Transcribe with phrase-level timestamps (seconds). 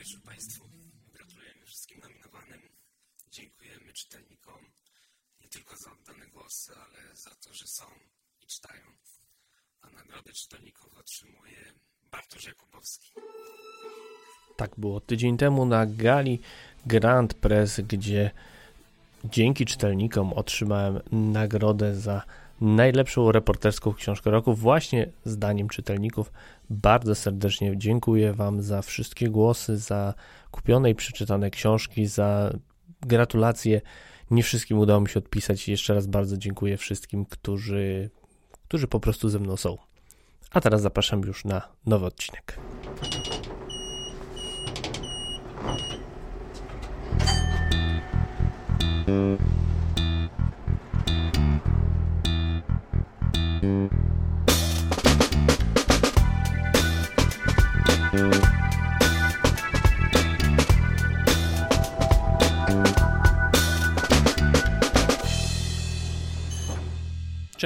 [0.00, 0.64] wieczór Państwu.
[1.12, 2.60] Gratulujemy wszystkim nominowanym.
[3.30, 4.64] Dziękujemy czytelnikom
[5.40, 7.84] nie tylko za oddane głosy, ale za to, że są
[8.42, 8.82] i czytają.
[9.80, 11.72] A nagrodę czytelników otrzymuje
[12.10, 13.12] Bartosz Jakubowski.
[14.56, 16.40] Tak było tydzień temu na gali
[16.86, 18.30] Grand Press, gdzie
[19.24, 21.00] dzięki czytelnikom otrzymałem
[21.32, 22.22] nagrodę za
[22.60, 26.32] najlepszą reporterską książkę roku, właśnie zdaniem czytelników.
[26.70, 30.14] Bardzo serdecznie dziękuję Wam za wszystkie głosy, za
[30.50, 32.52] kupione i przeczytane książki, za
[33.00, 33.80] gratulacje.
[34.30, 35.68] Nie wszystkim udało mi się odpisać.
[35.68, 38.10] Jeszcze raz bardzo dziękuję wszystkim, którzy,
[38.68, 39.78] którzy po prostu ze mną są.
[40.50, 42.58] A teraz zapraszam już na nowy odcinek.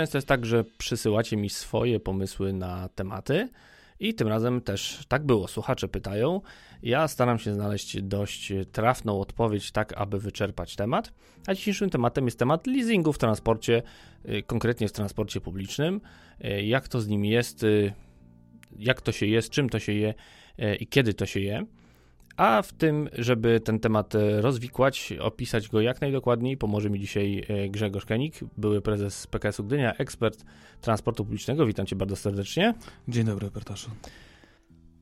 [0.04, 3.48] Często jest tak, że przysyłacie mi swoje pomysły na tematy
[4.00, 5.48] i tym razem też tak było.
[5.48, 6.40] Słuchacze pytają.
[6.82, 11.12] Ja staram się znaleźć dość trafną odpowiedź, tak aby wyczerpać temat.
[11.46, 13.82] A dzisiejszym tematem jest temat leasingu w transporcie,
[14.28, 16.00] y, konkretnie w transporcie publicznym.
[16.44, 17.92] Y, jak to z nim jest, y,
[18.78, 20.14] jak to się jest, czym to się je
[20.80, 21.66] i kiedy to się je.
[22.36, 27.44] A w tym, żeby ten temat e, rozwikłać, opisać go jak najdokładniej, pomoże mi dzisiaj
[27.48, 30.44] e, Grzegorz Kenik, były prezes PKS-u Gdynia, ekspert
[30.80, 31.66] transportu publicznego.
[31.66, 32.74] Witam cię bardzo serdecznie.
[33.08, 33.90] Dzień dobry, Bartoszu.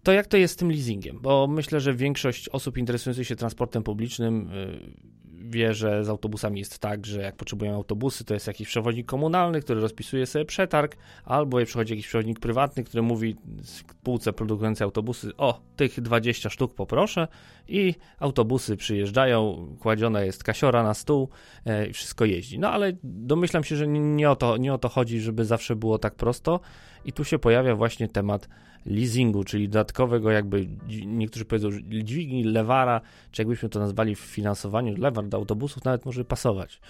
[0.03, 1.19] To jak to jest z tym leasingiem?
[1.22, 5.12] Bo myślę, że większość osób interesujących się transportem publicznym e,
[5.53, 9.61] wie, że z autobusami jest tak, że jak potrzebują autobusy, to jest jakiś przewodnik komunalny,
[9.61, 15.36] który rozpisuje sobie przetarg, albo przychodzi jakiś przewodnik prywatny, który mówi z półce produkującej autobusy,
[15.36, 17.28] o, tych 20 sztuk poproszę
[17.69, 21.28] i autobusy przyjeżdżają, kładziona jest kasiora na stół
[21.67, 22.58] e, i wszystko jeździ.
[22.58, 25.98] No ale domyślam się, że nie o, to, nie o to chodzi, żeby zawsze było
[25.98, 26.61] tak prosto
[27.05, 28.48] i tu się pojawia właśnie temat
[28.87, 30.69] leasingu, czyli dodatkowego jakby,
[31.07, 33.01] niektórzy powiedzą, dźwigni, lewara,
[33.31, 36.81] czy jakbyśmy to nazwali w finansowaniu, lewar do autobusów nawet może pasować.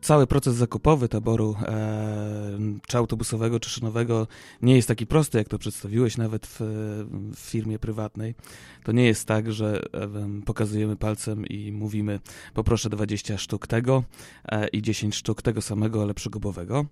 [0.00, 4.26] Cały proces zakupowy taboru e, czy autobusowego, czy szynowego
[4.62, 6.60] nie jest taki prosty, jak to przedstawiłeś, nawet w,
[7.34, 8.34] w firmie prywatnej.
[8.84, 12.20] To nie jest tak, że e, pokazujemy palcem i mówimy
[12.54, 14.04] poproszę 20 sztuk tego
[14.44, 16.86] e, i 10 sztuk tego samego, ale przygubowego.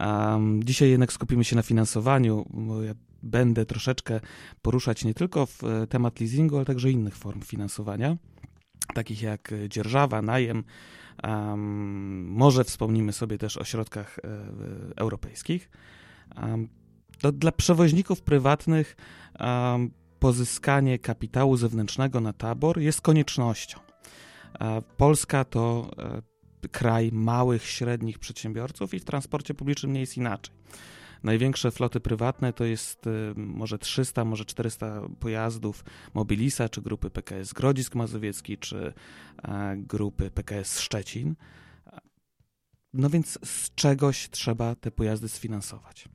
[0.00, 2.46] Um, dzisiaj jednak skupimy się na finansowaniu,
[2.86, 4.20] ja będę troszeczkę
[4.62, 8.16] poruszać nie tylko w e, temat leasingu, ale także innych form finansowania,
[8.94, 10.64] takich jak dzierżawa, najem.
[11.24, 14.22] Um, może wspomnimy sobie też o środkach e,
[14.96, 15.70] europejskich.
[16.42, 16.68] Um,
[17.20, 18.96] to dla przewoźników prywatnych
[20.18, 23.78] pozyskanie kapitału zewnętrznego na tabor jest koniecznością.
[24.96, 26.22] Polska to e,
[26.68, 30.54] kraj małych, średnich przedsiębiorców i w transporcie publicznym nie jest inaczej.
[31.22, 35.84] Największe floty prywatne to jest y, może 300, może 400 pojazdów
[36.14, 38.92] Mobilisa, czy grupy PKS Grodzisk Mazowiecki, czy
[39.42, 41.36] e, grupy PKS Szczecin.
[42.92, 46.08] No więc z czegoś trzeba te pojazdy sfinansować.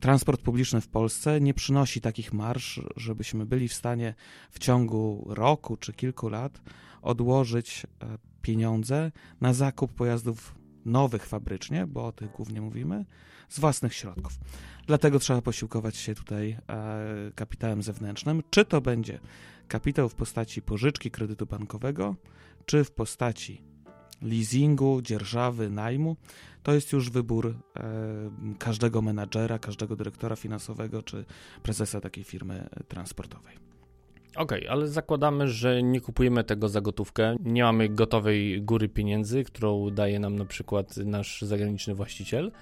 [0.00, 4.14] Transport publiczny w Polsce nie przynosi takich marsz, żebyśmy byli w stanie
[4.50, 6.60] w ciągu roku czy kilku lat
[7.02, 10.54] odłożyć e, pieniądze na zakup pojazdów
[10.84, 13.04] nowych fabrycznie, bo o tych głównie mówimy,
[13.48, 14.32] z własnych środków.
[14.86, 18.42] Dlatego trzeba posiłkować się tutaj e, kapitałem zewnętrznym.
[18.50, 19.20] Czy to będzie
[19.68, 22.16] kapitał w postaci pożyczki kredytu bankowego,
[22.66, 23.62] czy w postaci
[24.22, 26.16] leasingu, dzierżawy, najmu,
[26.62, 27.82] to jest już wybór e,
[28.58, 31.24] każdego menadżera, każdego dyrektora finansowego czy
[31.62, 33.67] prezesa takiej firmy transportowej.
[34.36, 39.44] Okej, okay, ale zakładamy, że nie kupujemy tego za gotówkę, nie mamy gotowej góry pieniędzy,
[39.44, 42.52] którą daje nam na przykład nasz zagraniczny właściciel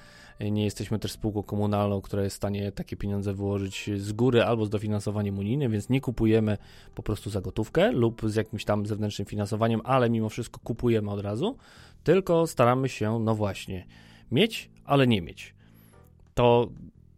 [0.41, 4.67] nie jesteśmy też spółką komunalną, która jest w stanie takie pieniądze wyłożyć z góry albo
[4.67, 6.59] z dofinansowaniem unijnym, więc nie kupujemy
[6.95, 11.21] po prostu za gotówkę lub z jakimś tam zewnętrznym finansowaniem, ale mimo wszystko kupujemy od
[11.21, 11.57] razu,
[12.05, 13.87] tylko staramy się, no właśnie,
[14.33, 15.55] mieć, ale nie mieć.
[16.35, 16.69] To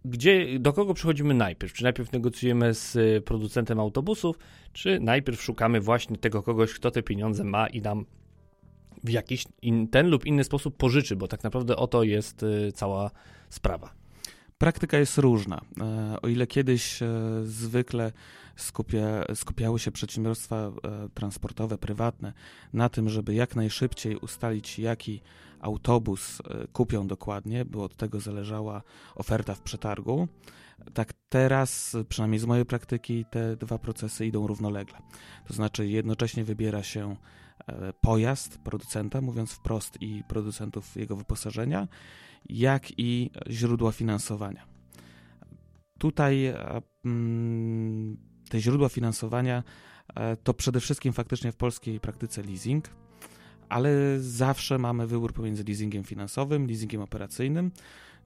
[0.04, 1.72] gdzie, do kogo przychodzimy najpierw?
[1.72, 4.38] Czy najpierw negocjujemy z producentem autobusów,
[4.72, 8.06] czy najpierw szukamy właśnie tego kogoś, kto te pieniądze ma i nam
[9.04, 12.72] w jakiś in, ten lub inny sposób pożyczy, bo tak naprawdę o to jest y,
[12.72, 13.10] cała
[13.50, 13.94] sprawa.
[14.58, 15.60] Praktyka jest różna.
[15.80, 17.08] E, o ile kiedyś e,
[17.42, 18.12] zwykle
[18.60, 20.72] skupia, skupiały się przedsiębiorstwa e,
[21.14, 22.32] transportowe, prywatne
[22.72, 25.20] na tym, żeby jak najszybciej ustalić, jaki
[25.60, 28.82] autobus kupią dokładnie, bo od tego zależała
[29.14, 30.28] oferta w przetargu,
[30.94, 34.99] tak Teraz, przynajmniej z mojej praktyki, te dwa procesy idą równolegle.
[35.46, 37.16] To znaczy, jednocześnie wybiera się
[37.66, 41.88] e, pojazd producenta, mówiąc wprost, i producentów jego wyposażenia,
[42.49, 44.66] jak i źródła finansowania.
[45.99, 48.16] Tutaj e, mm,
[48.48, 49.62] te źródła finansowania
[50.14, 52.88] e, to przede wszystkim faktycznie w polskiej praktyce leasing,
[53.68, 53.90] ale
[54.20, 57.70] zawsze mamy wybór pomiędzy leasingiem finansowym, leasingiem operacyjnym,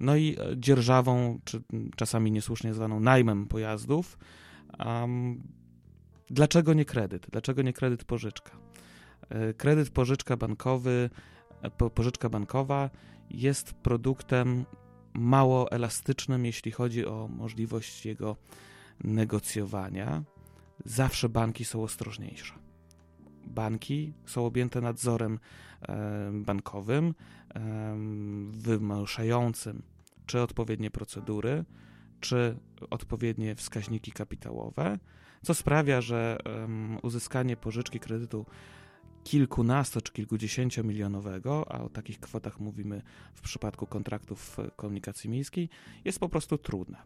[0.01, 1.63] no i e, dzierżawą, czy
[1.97, 4.19] czasami niesłusznie zwaną najmem pojazdów.
[4.87, 5.43] Um,
[6.31, 7.27] dlaczego nie kredyt?
[7.33, 8.51] Dlaczego nie kredyt pożyczka?
[9.57, 11.11] Kredyt pożyczka bankowy,
[11.95, 12.91] pożyczka bankowa
[13.31, 14.65] jest produktem
[15.15, 18.37] mało elastycznym, jeśli chodzi o możliwość jego
[19.05, 20.23] negocjowania.
[20.85, 22.55] Zawsze banki są ostrożniejsze.
[23.47, 25.39] Banki są objęte nadzorem
[26.33, 27.15] bankowym,
[28.51, 29.83] wymuszającym
[30.27, 31.65] czy odpowiednie procedury,
[32.21, 32.57] czy
[32.91, 34.99] odpowiednie wskaźniki kapitałowe,
[35.43, 36.39] co sprawia, że
[37.03, 38.47] uzyskanie pożyczki kredytu
[39.25, 43.03] kilkunasto czy kilkudziesięciomilionowego, a o takich kwotach mówimy
[43.35, 45.69] w przypadku kontraktów komunikacji miejskiej,
[46.05, 47.03] jest po prostu trudne.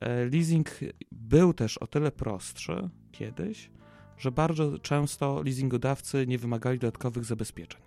[0.00, 0.80] E, leasing
[1.12, 3.70] był też o tyle prostszy kiedyś,
[4.18, 7.80] że bardzo często leasingodawcy nie wymagali dodatkowych zabezpieczeń.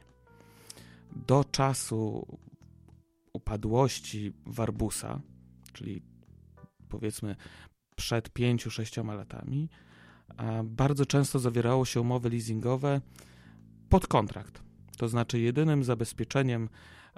[1.28, 2.28] Do czasu
[3.34, 5.22] upadłości Warbusa,
[5.74, 6.02] czyli
[6.90, 7.36] powiedzmy
[7.96, 9.70] przed 5-6 latami,
[10.64, 13.02] bardzo często zawierało się umowy leasingowe
[13.90, 14.62] pod kontrakt.
[14.98, 16.70] To znaczy jedynym zabezpieczeniem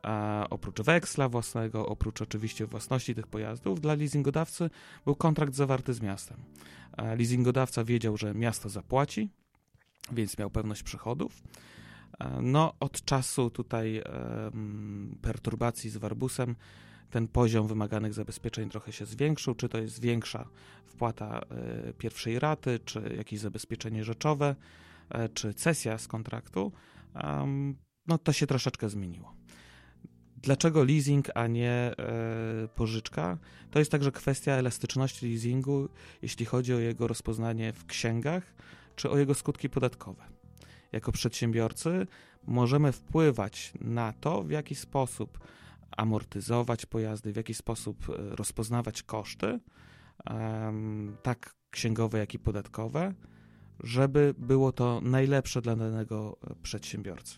[0.03, 4.69] a, oprócz weksla własnego, oprócz oczywiście własności tych pojazdów, dla leasingodawcy
[5.05, 6.37] był kontrakt zawarty z miastem.
[6.97, 9.29] A leasingodawca wiedział, że miasto zapłaci,
[10.11, 11.43] więc miał pewność przychodów.
[12.41, 14.01] No, od czasu tutaj
[15.21, 16.55] perturbacji z Warbusem
[17.09, 20.47] ten poziom wymaganych zabezpieczeń trochę się zwiększył, czy to jest większa
[20.85, 24.55] wpłata e, pierwszej raty, czy jakieś zabezpieczenie rzeczowe.
[25.09, 26.71] E, czy cesja z kontraktu,
[28.07, 29.33] no to się troszeczkę zmieniło.
[30.37, 31.93] Dlaczego leasing, a nie e,
[32.75, 33.37] pożyczka?
[33.71, 35.89] To jest także kwestia elastyczności leasingu,
[36.21, 38.53] jeśli chodzi o jego rozpoznanie w księgach,
[38.95, 40.23] czy o jego skutki podatkowe.
[40.91, 42.07] Jako przedsiębiorcy
[42.47, 45.39] możemy wpływać na to, w jaki sposób
[45.97, 49.59] amortyzować pojazdy, w jaki sposób e, rozpoznawać koszty,
[51.23, 53.13] tak księgowe, jak i podatkowe
[53.83, 57.37] żeby było to najlepsze dla danego e, przedsiębiorcy.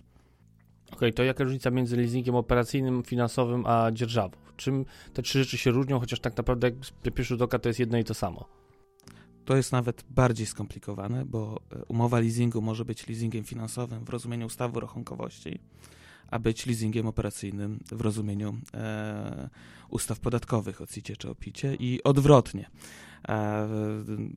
[0.87, 4.37] Okej, okay, to jaka różnica między leasingiem operacyjnym, finansowym a dzierżawą?
[4.57, 6.75] Czym te trzy rzeczy się różnią, chociaż tak naprawdę jak
[7.13, 8.45] pierwszy rzut oka to jest jedno i to samo?
[9.45, 14.45] To jest nawet bardziej skomplikowane, bo e, umowa leasingu może być leasingiem finansowym w rozumieniu
[14.45, 15.59] ustawy o rachunkowości,
[16.31, 19.49] a być leasingiem operacyjnym w rozumieniu e,
[19.89, 22.69] ustaw podatkowych o CIT czy o PIT i odwrotnie.
[23.27, 23.67] E,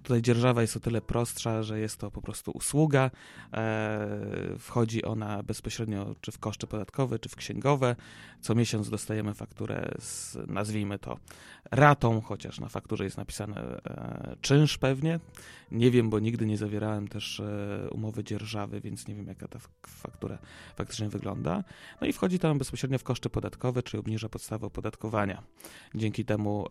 [0.03, 3.11] tutaj dzierżawa jest o tyle prostsza, że jest to po prostu usługa.
[3.55, 4.09] E,
[4.59, 7.97] wchodzi ona bezpośrednio czy w koszty podatkowe, czy w księgowe.
[8.41, 11.19] Co miesiąc dostajemy fakturę z, nazwijmy to,
[11.71, 15.21] ratą, chociaż na fakturze jest napisane e, czynsz pewnie.
[15.71, 17.43] Nie wiem, bo nigdy nie zawierałem też
[17.91, 20.39] umowy dzierżawy, więc nie wiem, jaka ta faktura
[20.77, 21.65] faktycznie wygląda.
[22.01, 25.43] No i wchodzi tam bezpośrednio w koszty podatkowe, czyli obniża podstawę opodatkowania.
[25.95, 26.67] Dzięki temu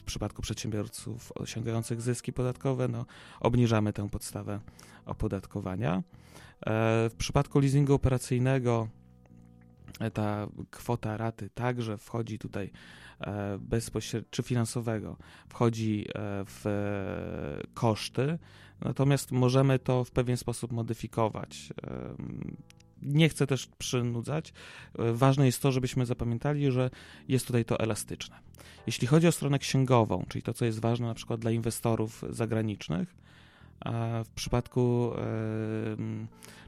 [0.00, 3.06] w przypadku przedsiębiorców osiągających zyski podatkowe, no,
[3.40, 4.60] obniżamy tę podstawę
[5.06, 5.96] opodatkowania.
[5.96, 6.02] E,
[7.08, 8.88] w przypadku leasingu operacyjnego
[10.00, 12.70] e, ta kwota raty także wchodzi tutaj
[13.20, 15.16] e, bezpośrednio, czy finansowego,
[15.48, 16.06] wchodzi
[16.46, 16.64] w
[17.74, 18.38] koszty,
[18.80, 21.72] natomiast możemy to w pewien sposób modyfikować
[23.02, 24.52] nie chcę też przynudzać.
[24.94, 26.90] Ważne jest to, żebyśmy zapamiętali, że
[27.28, 28.36] jest tutaj to elastyczne.
[28.86, 33.14] Jeśli chodzi o stronę księgową, czyli to, co jest ważne na przykład dla inwestorów zagranicznych,
[34.24, 35.12] w przypadku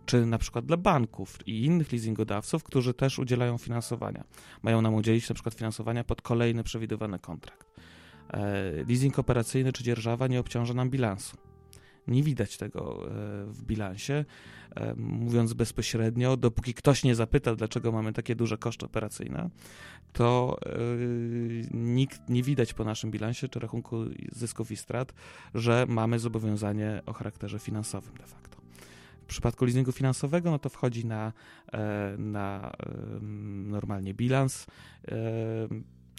[0.06, 4.24] czy na przykład dla banków i innych leasingodawców, którzy też udzielają finansowania.
[4.62, 7.66] Mają nam udzielić na przykład finansowania pod kolejny przewidywany kontrakt.
[8.30, 11.36] E, leasing operacyjny czy dzierżawa nie obciąża nam bilansu.
[12.06, 13.10] Nie widać tego e,
[13.46, 14.24] w bilansie.
[14.76, 19.50] E, mówiąc bezpośrednio, dopóki ktoś nie zapyta, dlaczego mamy takie duże koszty operacyjne,
[20.12, 20.70] to e,
[21.70, 25.12] nikt nie widać po naszym bilansie czy rachunku zysków i strat,
[25.54, 28.58] że mamy zobowiązanie o charakterze finansowym de facto.
[29.22, 31.32] W przypadku leasingu finansowego, no to wchodzi na,
[32.18, 32.72] na
[33.64, 34.66] normalnie bilans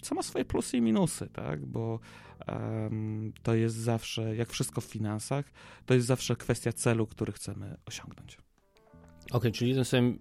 [0.04, 1.66] co ma swoje plusy i minusy, tak?
[1.66, 2.00] Bo
[2.48, 5.44] um, to jest zawsze, jak wszystko w finansach,
[5.86, 8.34] to jest zawsze kwestia celu, który chcemy osiągnąć.
[8.34, 10.18] Okej, okay, czyli ten sam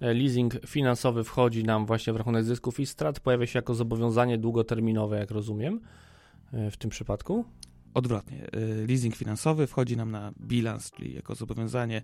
[0.00, 4.38] e, leasing finansowy wchodzi nam właśnie w rachunek zysków i strat, pojawia się jako zobowiązanie
[4.38, 5.80] długoterminowe, jak rozumiem.
[6.70, 7.44] w tym przypadku?
[7.94, 8.46] Odwrotnie.
[8.88, 12.02] Leasing finansowy wchodzi nam na bilans, czyli jako zobowiązanie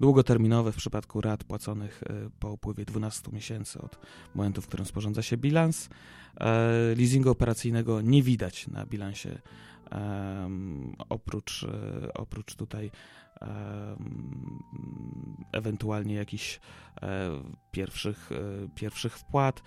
[0.00, 2.02] długoterminowe w przypadku rat płaconych
[2.40, 3.98] po upływie 12 miesięcy od
[4.34, 5.88] momentu, w którym sporządza się bilans.
[6.96, 9.38] Leasingu operacyjnego nie widać na bilansie
[11.08, 11.66] oprócz,
[12.14, 12.90] oprócz tutaj
[15.52, 16.60] ewentualnie jakichś
[17.02, 17.30] e,
[17.70, 19.62] pierwszych, e, pierwszych wpłat.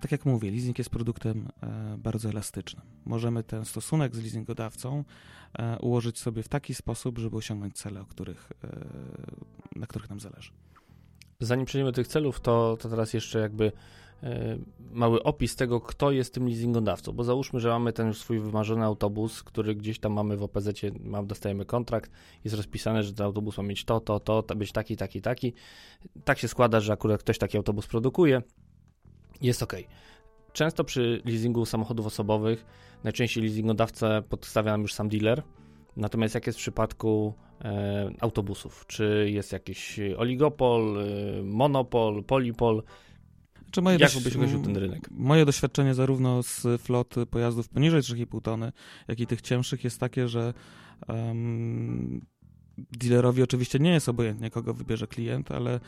[0.00, 2.86] Tak jak mówię, leasing jest produktem e, bardzo elastycznym.
[3.04, 5.04] Możemy ten stosunek z leasingodawcą
[5.80, 8.52] ułożyć sobie w taki sposób, żeby osiągnąć cele, o których,
[9.76, 10.50] na których nam zależy.
[11.40, 13.72] Zanim przejdziemy do tych celów, to, to teraz jeszcze jakby
[14.24, 14.58] E,
[14.90, 19.42] mały opis tego, kto jest tym leasingodawcą, bo załóżmy, że mamy ten swój wymarzony autobus,
[19.42, 20.68] który gdzieś tam mamy w OPZ,
[21.00, 22.10] mam, dostajemy kontrakt,
[22.44, 25.52] jest rozpisane, że ten autobus ma mieć to, to, to być taki, taki, taki.
[26.24, 28.42] Tak się składa, że akurat ktoś taki autobus produkuje,
[29.42, 29.76] jest ok.
[30.52, 32.66] Często przy leasingu samochodów osobowych
[33.04, 35.42] najczęściej leasingodawcę podstawia nam już sam dealer,
[35.96, 42.82] natomiast jak jest w przypadku e, autobusów, czy jest jakiś oligopol, e, monopol, polipol,
[43.70, 45.08] czy moje Jak byś określił ten rynek?
[45.10, 48.72] Moje doświadczenie zarówno z flot pojazdów poniżej 3,5 tony,
[49.08, 50.54] jak i tych cięższych jest takie, że
[51.08, 52.20] um,
[52.78, 55.80] dealerowi oczywiście nie jest obojętnie, kogo wybierze klient, ale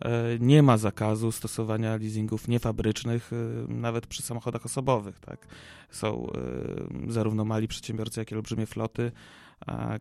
[0.00, 5.20] e, nie ma zakazu stosowania leasingów niefabrycznych, e, nawet przy samochodach osobowych.
[5.20, 5.46] Tak?
[5.90, 6.30] Są
[7.06, 9.12] e, zarówno mali przedsiębiorcy, jak i olbrzymie floty,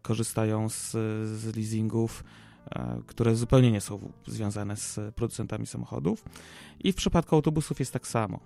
[0.01, 0.91] korzystają z,
[1.29, 2.23] z leasingów
[3.07, 6.25] które zupełnie nie są związane z producentami samochodów.
[6.79, 8.39] I w przypadku autobusów jest tak samo.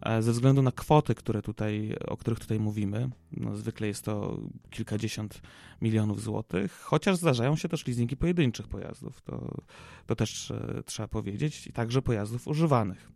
[0.00, 4.40] E, ze względu na kwoty, które tutaj, o których tutaj mówimy, no zwykle jest to
[4.70, 5.42] kilkadziesiąt
[5.82, 9.62] milionów złotych, chociaż zdarzają się też leasingi pojedynczych pojazdów, to,
[10.06, 13.10] to też e, trzeba powiedzieć, i także pojazdów używanych,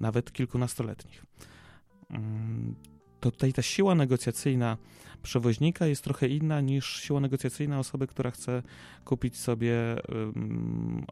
[0.00, 1.24] nawet kilkunastoletnich.
[3.20, 4.76] To tutaj ta siła negocjacyjna
[5.22, 8.62] przewoźnika jest trochę inna niż siła negocjacyjna osoby, która chce
[9.04, 9.74] kupić sobie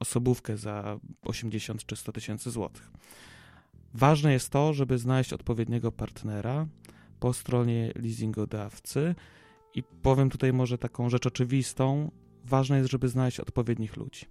[0.00, 2.90] osobówkę za 80 czy 100 tysięcy złotych.
[3.94, 6.66] Ważne jest to, żeby znaleźć odpowiedniego partnera
[7.20, 9.14] po stronie leasingodawcy
[9.75, 12.10] i powiem tutaj może taką rzecz oczywistą,
[12.44, 14.26] ważne jest, żeby znaleźć odpowiednich ludzi.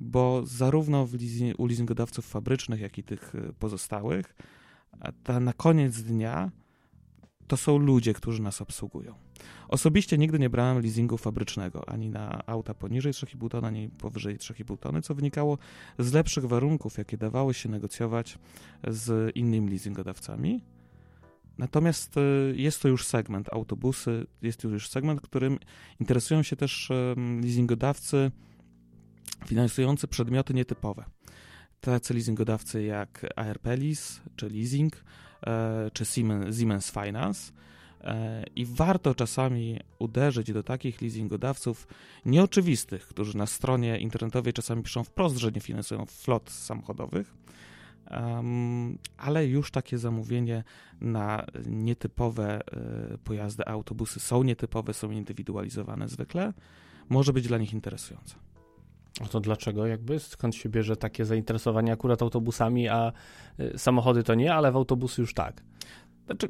[0.00, 4.34] Bo zarówno leasing, u leasingodawców fabrycznych, jak i tych y, pozostałych,
[5.24, 6.50] ta na koniec dnia
[7.46, 9.14] to są ludzie, którzy nas obsługują.
[9.68, 14.78] Osobiście nigdy nie brałem leasingu fabrycznego, ani na auta poniżej 3,5 tony, ani powyżej 3,5
[14.78, 15.58] tony, co wynikało
[15.98, 18.38] z lepszych warunków, jakie dawały się negocjować
[18.88, 20.64] z innymi leasingodawcami.
[21.58, 22.20] Natomiast e,
[22.54, 25.58] jest to już segment autobusy, jest to już segment, którym
[26.00, 26.90] interesują się też
[27.42, 28.30] leasingodawcy
[29.46, 31.04] finansujący przedmioty nietypowe.
[31.80, 35.25] Tacy leasingodawcy jak ARP Lease czy Leasing, E,
[35.92, 37.52] czy Siemens, Siemens Finance.
[38.00, 41.88] E, I warto czasami uderzyć do takich leasingodawców
[42.24, 47.34] nieoczywistych, którzy na stronie internetowej czasami piszą wprost, że nie finansują flot samochodowych,
[49.16, 50.64] ale już takie zamówienie
[51.00, 56.52] na nietypowe e, pojazdy, autobusy są nietypowe, są indywidualizowane zwykle,
[57.08, 58.45] może być dla nich interesujące.
[59.30, 60.18] To dlaczego jakby?
[60.18, 63.12] Skąd się bierze takie zainteresowanie akurat autobusami, a
[63.60, 65.62] y, samochody to nie, ale w autobusy już tak?
[66.26, 66.48] Znaczy,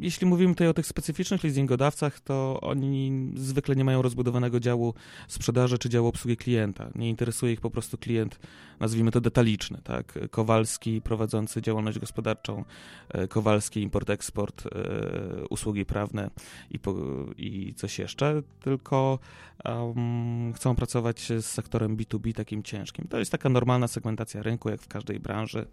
[0.00, 4.94] jeśli mówimy tutaj o tych specyficznych leasingodawcach, to oni zwykle nie mają rozbudowanego działu
[5.28, 6.90] sprzedaży czy działu obsługi klienta.
[6.94, 8.38] Nie interesuje ich po prostu klient,
[8.80, 10.18] nazwijmy to detaliczny, tak?
[10.30, 12.64] Kowalski prowadzący działalność gospodarczą,
[13.08, 16.30] e, Kowalski import-eksport, e, usługi prawne
[16.70, 16.94] i, po,
[17.36, 19.18] i coś jeszcze, tylko
[19.64, 23.08] um, chcą pracować z sektorem B2B takim ciężkim.
[23.08, 25.66] To jest taka normalna segmentacja rynku, jak w każdej branży.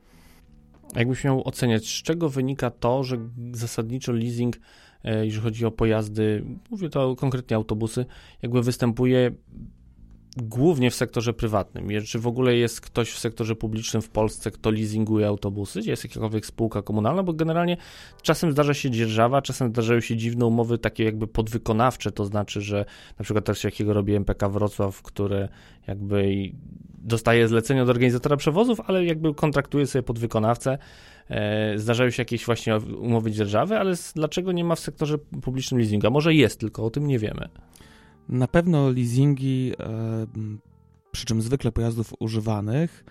[0.96, 3.17] Jakbyś miał oceniać, z czego wynika to, że
[3.51, 4.58] zasadniczo leasing,
[5.03, 8.06] e, jeżeli chodzi o pojazdy, mówię to konkretnie autobusy,
[8.41, 9.32] jakby występuje
[10.44, 11.88] głównie w sektorze prywatnym.
[12.06, 15.79] Czy w ogóle jest ktoś w sektorze publicznym w Polsce, kto leasinguje autobusy?
[15.86, 17.24] Jest jakakolwiek spółka komunalna?
[17.24, 17.77] Bo generalnie
[18.22, 22.86] czasem zdarza się dzierżawa, czasem zdarzają się dziwne umowy takie jakby podwykonawcze, to znaczy, że
[23.20, 25.50] na przykład też jakiego robi MPK Wrocław, które
[25.88, 26.51] jakby
[26.98, 30.77] dostaje zlecenie od organizatora przewozów, ale jakby kontraktuje sobie podwykonawcę.
[31.29, 36.08] E, zdarzają się jakieś właśnie umowy dzierżawy, ale dlaczego nie ma w sektorze publicznym leasingu?
[36.08, 37.50] A może jest, tylko o tym nie wiemy.
[38.29, 40.25] Na pewno leasingi, e,
[41.12, 43.05] przy czym zwykle pojazdów używanych,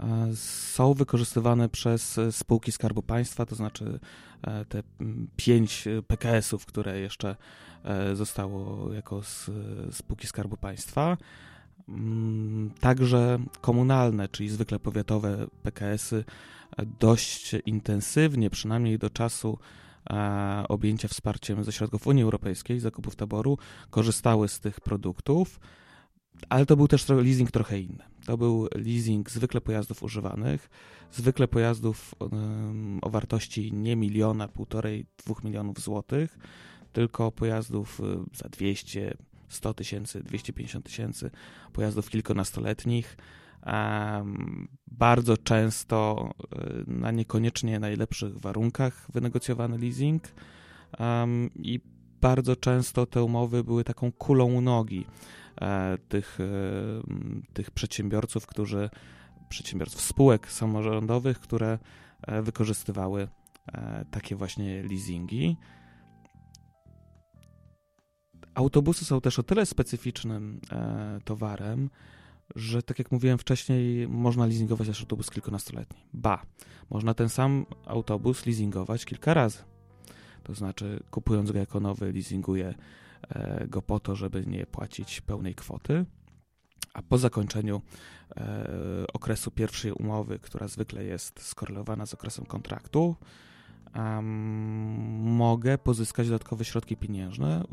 [0.00, 4.00] e, są wykorzystywane przez spółki Skarbu Państwa, to znaczy
[4.68, 4.82] te
[5.36, 7.36] pięć PKS-ów, które jeszcze
[8.14, 9.22] zostało jako
[9.90, 11.16] spółki Skarbu Państwa.
[11.88, 16.24] Mm, także komunalne, czyli zwykle powiatowe PKS-y,
[17.00, 19.87] dość intensywnie, przynajmniej do czasu e,
[20.68, 23.58] objęcia wsparciem ze środków Unii Europejskiej, zakupów taboru,
[23.90, 25.60] korzystały z tych produktów,
[26.48, 28.04] ale to był też leasing trochę inny.
[28.26, 30.70] To był leasing zwykle pojazdów używanych,
[31.12, 32.14] zwykle pojazdów
[33.02, 36.38] o wartości nie miliona, półtorej, dwóch milionów złotych,
[36.92, 38.04] tylko pojazdów y,
[38.36, 39.16] za 200,
[39.48, 41.30] 100 tysięcy, 250 tysięcy,
[41.72, 43.16] pojazdów kilkunastoletnich.
[44.86, 50.22] Bardzo często y, na niekoniecznie najlepszych warunkach wynegocjowany leasing
[51.54, 51.80] i
[52.20, 55.06] bardzo często te umowy były taką kulą u nogi
[55.60, 56.44] e, tych, e,
[57.52, 58.90] tych przedsiębiorców, którzy
[59.48, 61.78] przedsiębiorstw, spółek samorządowych, które
[62.22, 63.28] e, wykorzystywały
[64.10, 65.56] takie właśnie leasingi.
[68.54, 70.60] Autobusy są też o tyle specyficznym
[71.24, 71.90] towarem,
[72.54, 75.98] że tak jak mówiłem wcześniej, można leasingować też autobus kilkunastoletni.
[76.12, 76.42] Ba,
[76.90, 79.58] można ten sam autobus leasingować kilka razy.
[80.42, 82.74] To znaczy, kupując go jako nowy, leasinguję
[83.28, 86.04] e, go po to, żeby nie płacić pełnej kwoty,
[86.94, 87.82] a po zakończeniu
[88.36, 93.16] e, okresu pierwszej umowy, która zwykle jest skorelowana z okresem kontraktu,
[95.20, 97.64] mogę pozyskać dodatkowe środki pieniężne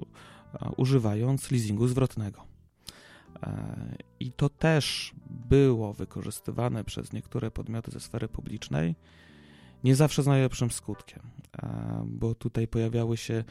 [0.77, 2.54] używając leasingu zwrotnego.
[3.43, 8.95] E, I to też było wykorzystywane przez niektóre podmioty ze sfery publicznej
[9.85, 11.21] nie zawsze z najlepszym skutkiem,
[12.05, 13.43] bo tutaj pojawiały się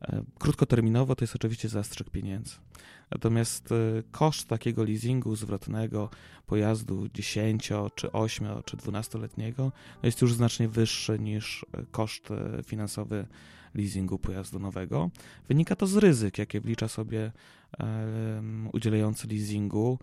[0.00, 2.54] e, krótkoterminowo, to jest oczywiście zastrzyk pieniędzy.
[3.10, 3.74] Natomiast e,
[4.10, 6.10] koszt takiego leasingu zwrotnego
[6.46, 9.72] pojazdu 10, czy 8, czy 12-letniego
[10.02, 12.28] no jest już znacznie wyższy niż e, koszt
[12.66, 13.26] finansowy
[13.74, 15.10] leasingu pojazdu nowego.
[15.48, 17.32] Wynika to z ryzyk, jakie wlicza sobie
[18.72, 19.98] udzielający leasingu,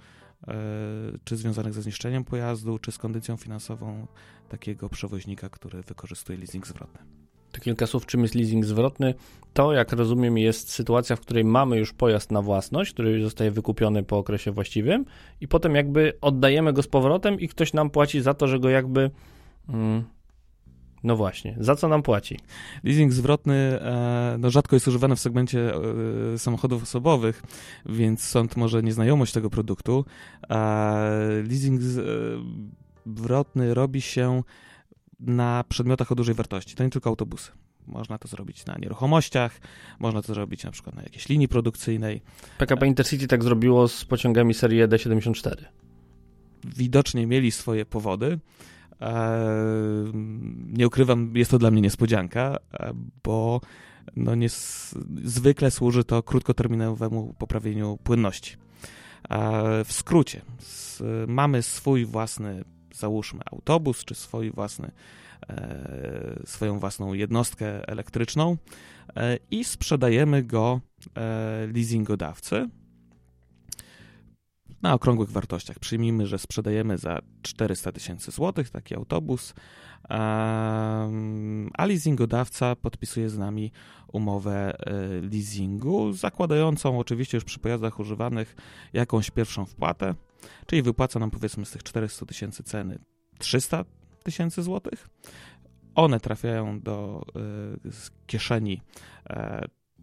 [1.23, 4.07] czy związanych ze zniszczeniem pojazdu, czy z kondycją finansową
[4.49, 6.99] takiego przewoźnika, który wykorzystuje leasing zwrotny.
[7.51, 9.13] To kilka słów, czym jest leasing zwrotny.
[9.53, 14.03] To, jak rozumiem, jest sytuacja, w której mamy już pojazd na własność, który zostaje wykupiony
[14.03, 15.05] po okresie właściwym
[15.41, 18.69] i potem jakby oddajemy go z powrotem i ktoś nam płaci za to, że go
[18.69, 19.11] jakby...
[19.69, 20.03] Mm,
[21.03, 22.39] no właśnie, za co nam płaci?
[22.83, 25.73] Leasing zwrotny e, no rzadko jest używany w segmencie
[26.33, 27.43] e, samochodów osobowych,
[27.85, 30.05] więc sąd może nieznajomość tego produktu.
[31.43, 31.81] Leasing
[33.05, 34.43] zwrotny robi się
[35.19, 36.75] na przedmiotach o dużej wartości.
[36.75, 37.51] To nie tylko autobusy.
[37.87, 39.59] Można to zrobić na nieruchomościach,
[39.99, 42.21] można to zrobić na przykład na jakiejś linii produkcyjnej.
[42.57, 45.65] PKP Intercity tak zrobiło z pociągami serii D74.
[46.63, 48.39] Widocznie mieli swoje powody.
[50.67, 52.57] Nie ukrywam, jest to dla mnie niespodzianka,
[53.23, 53.61] bo
[54.15, 54.47] no nie,
[55.23, 58.55] zwykle służy to krótkoterminowemu poprawieniu płynności.
[59.85, 60.41] W skrócie,
[61.27, 62.63] mamy swój własny
[62.99, 64.91] załóżmy autobus, czy swój własny,
[65.49, 68.57] e, swoją własną jednostkę elektryczną
[69.15, 70.81] e, i sprzedajemy go
[71.17, 72.69] e, leasingodawcy
[74.81, 75.79] na okrągłych wartościach.
[75.79, 79.53] Przyjmijmy, że sprzedajemy za 400 tysięcy złotych taki autobus,
[81.73, 83.71] a leasingodawca podpisuje z nami
[84.13, 84.73] umowę
[85.31, 88.55] leasingu, zakładającą oczywiście już przy pojazdach używanych
[88.93, 90.15] jakąś pierwszą wpłatę
[90.65, 92.99] czyli wypłaca nam powiedzmy z tych 400 tysięcy ceny
[93.37, 93.85] 300
[94.23, 95.09] tysięcy złotych.
[95.95, 97.25] One trafiają do
[97.85, 97.89] y,
[98.27, 98.81] kieszeni
[99.29, 99.35] y,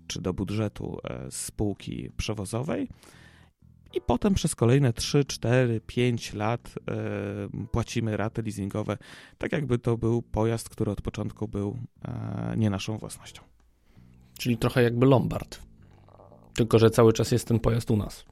[0.07, 0.99] czy do budżetu
[1.31, 2.89] spółki przewozowej
[3.95, 6.75] i potem przez kolejne 3, 4, 5 lat
[7.73, 8.99] płacimy raty leasingowe,
[9.39, 11.79] tak jakby to był pojazd, który od początku był
[12.57, 13.43] nie naszą własnością.
[14.39, 15.61] Czyli trochę jakby Lombard.
[16.55, 18.25] Tylko, że cały czas jest ten pojazd u nas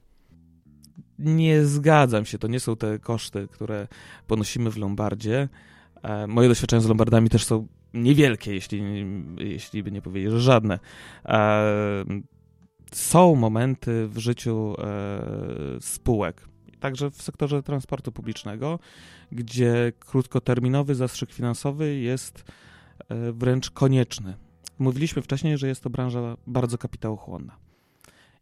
[1.19, 2.37] nie zgadzam się.
[2.37, 3.87] To nie są te koszty, które
[4.27, 5.49] ponosimy w Lombardzie.
[6.03, 8.83] E, moje doświadczenia z Lombardami też są niewielkie, jeśli,
[9.37, 10.79] jeśli by nie powiedzieć, że żadne.
[12.91, 16.47] E, są momenty w życiu e, spółek,
[16.79, 18.79] także w sektorze transportu publicznego,
[19.31, 22.43] gdzie krótkoterminowy zastrzyk finansowy jest
[23.33, 24.33] wręcz konieczny.
[24.79, 27.57] Mówiliśmy wcześniej, że jest to branża bardzo kapitałochłonna.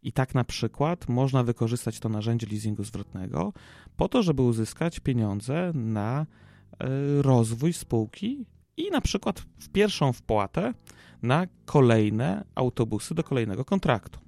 [0.02, 3.52] I tak na przykład można wykorzystać to narzędzie leasingu zwrotnego
[3.96, 6.86] po to, żeby uzyskać pieniądze na e,
[7.22, 10.74] rozwój spółki i na przykład w pierwszą wpłatę
[11.22, 14.23] na kolejne autobusy do kolejnego kontraktu.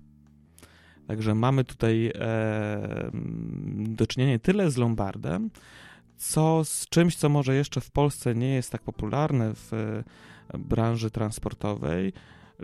[1.07, 3.11] Także mamy tutaj e,
[3.77, 5.51] do czynienia tyle z Lombardem,
[6.17, 10.05] co z czymś, co może jeszcze w Polsce nie jest tak popularne w e,
[10.59, 12.13] branży transportowej,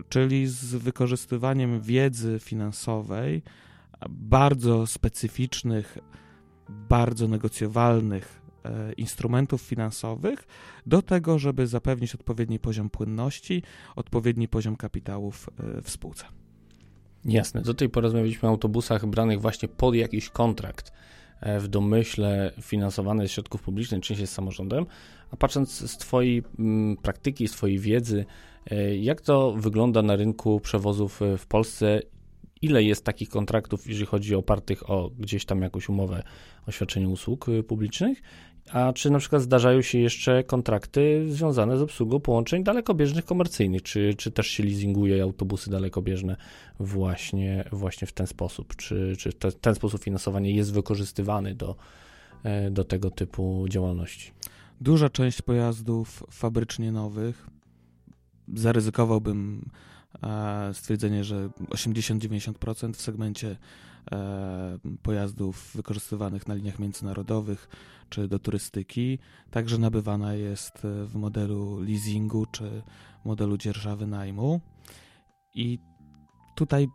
[0.09, 3.43] czyli z wykorzystywaniem wiedzy finansowej
[4.09, 5.99] bardzo specyficznych,
[6.69, 10.47] bardzo negocjowalnych e, instrumentów finansowych
[10.87, 13.63] do tego, żeby zapewnić odpowiedni poziom płynności,
[13.97, 15.51] odpowiedni poziom kapitałów
[15.83, 16.42] w spółce.
[17.25, 17.63] Jasne.
[17.63, 20.93] Do tej pory rozmawialiśmy o autobusach branych właśnie pod jakiś kontrakt
[21.61, 24.87] w domyśle finansowane z środków publicznych, częściej z samorządem,
[25.31, 28.25] a patrząc z Twojej mm, praktyki, z Twojej wiedzy,
[29.01, 32.01] jak to wygląda na rynku przewozów w Polsce?
[32.63, 36.23] Ile jest takich kontraktów, jeżeli chodzi o opartych o gdzieś tam jakąś umowę
[36.67, 38.23] o świadczeniu usług publicznych,
[38.71, 44.15] a czy na przykład zdarzają się jeszcze kontrakty związane z obsługą połączeń dalekobieżnych komercyjnych, czy,
[44.15, 46.37] czy też się leasinguje autobusy dalekobieżne
[46.81, 51.77] właśnie, właśnie w ten sposób, czy, czy te, ten sposób finansowania jest wykorzystywany do,
[52.43, 54.33] e, do tego typu działalności?
[54.81, 57.47] Duża część pojazdów fabrycznie nowych,
[58.55, 59.71] zaryzykowałbym
[60.73, 63.57] stwierdzenie, że 80-90% w segmencie e,
[65.03, 67.69] pojazdów wykorzystywanych na liniach międzynarodowych
[68.09, 69.19] czy do turystyki
[69.51, 72.83] także nabywana jest e, w modelu leasingu czy
[73.25, 74.61] modelu dzierżawy najmu.
[75.55, 75.79] I
[76.57, 76.89] tutaj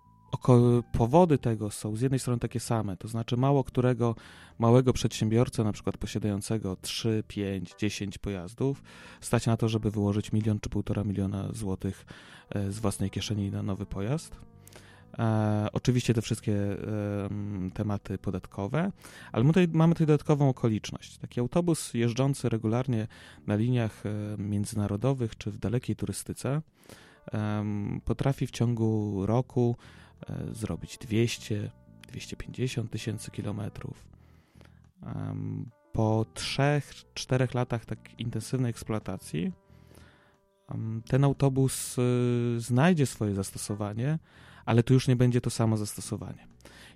[0.91, 4.15] powody tego są z jednej strony takie same, to znaczy mało którego
[4.60, 8.84] małego przedsiębiorcę, na przykład posiadającego 3, 5, 10 pojazdów,
[9.22, 12.06] stać na to, żeby wyłożyć milion czy półtora miliona złotych
[12.50, 14.36] e, z własnej kieszeni na nowy pojazd.
[15.20, 16.78] E, oczywiście te wszystkie e,
[17.74, 18.91] tematy podatkowe,
[19.32, 21.17] ale tutaj, mamy tutaj dodatkową okoliczność.
[21.17, 23.08] Taki autobus jeżdżący regularnie
[23.48, 26.62] na liniach e, międzynarodowych czy w dalekiej turystyce
[28.06, 29.76] potrafi w ciągu roku
[30.30, 31.72] E, zrobić 200,
[32.08, 34.08] 250 tysięcy kilometrów.
[35.91, 39.52] Po 3-4 latach tak intensywnej eksploatacji
[41.08, 44.20] ten autobus y, znajdzie swoje zastosowanie,
[44.67, 46.47] ale tu już nie będzie to samo zastosowanie.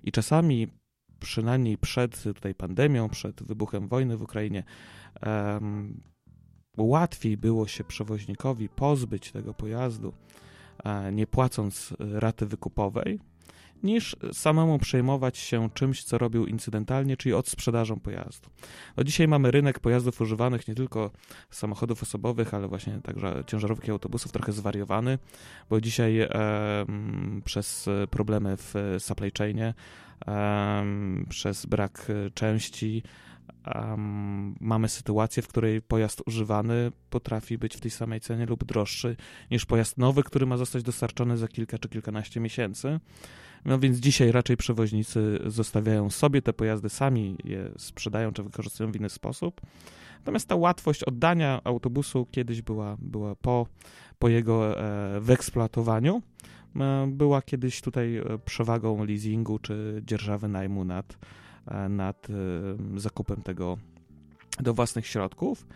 [0.04, 0.68] I czasami,
[1.20, 4.64] przynajmniej przed tutaj pandemią, przed wybuchem wojny w Ukrainie,
[6.76, 10.12] łatwiej było się przewoźnikowi pozbyć tego pojazdu
[11.12, 13.20] nie płacąc e, raty wykupowej,
[13.82, 18.50] niż samemu przejmować się czymś, co robił incydentalnie, czyli odsprzedażą pojazdu.
[18.96, 21.10] No dzisiaj mamy rynek pojazdów używanych nie tylko
[21.50, 25.18] samochodów osobowych, ale właśnie także ciężarówek i autobusów trochę zwariowany,
[25.70, 26.28] bo dzisiaj e,
[27.44, 29.74] przez problemy w supply chainie,
[30.26, 30.84] e,
[31.28, 33.02] przez brak części,
[33.74, 39.16] um, mamy sytuację, w której pojazd używany potrafi być w tej samej cenie lub droższy
[39.50, 43.00] niż pojazd nowy, który ma zostać dostarczony za kilka czy kilkanaście miesięcy.
[43.64, 48.96] No więc dzisiaj raczej przewoźnicy zostawiają sobie te pojazdy, sami je sprzedają czy wykorzystują w
[48.96, 49.60] inny sposób.
[50.18, 53.66] Natomiast ta łatwość oddania autobusu kiedyś była, była po,
[54.18, 56.22] po jego e, wyeksploatowaniu,
[56.76, 61.18] e, była kiedyś tutaj e, przewagą leasingu czy dzierżawy najmu nad,
[61.66, 63.78] E, nad e, zakupem tego
[64.60, 65.66] do własnych środków.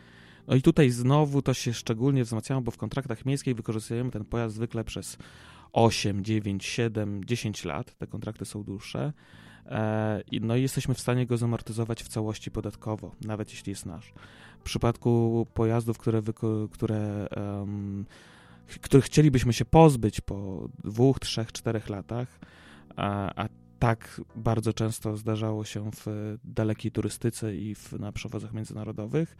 [0.49, 4.55] No i tutaj znowu to się szczególnie wzmacniało, bo w kontraktach miejskich wykorzystujemy ten pojazd
[4.55, 5.19] zwykle przez
[5.77, 7.95] 8, 9, 7, 10 lat.
[7.95, 9.13] Te kontrakty są dłuższe.
[9.67, 14.13] E, no i jesteśmy w stanie go zamortyzować w całości podatkowo, nawet jeśli jest nasz.
[14.61, 16.23] W przypadku pojazdów, które,
[16.71, 18.07] które, um,
[18.81, 22.41] których chcielibyśmy się pozbyć po dwóch, trzech, czterech latach,
[22.97, 29.37] a, a tak bardzo często zdarzało się w dalekiej turystyce i w, na przewozach międzynarodowych,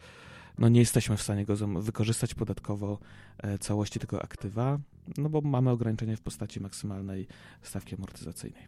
[0.57, 2.99] no nie jesteśmy w stanie go wykorzystać podatkowo
[3.37, 4.79] e, całości tego aktywa,
[5.17, 7.27] no bo mamy ograniczenie w postaci maksymalnej
[7.61, 8.63] stawki amortyzacyjnej.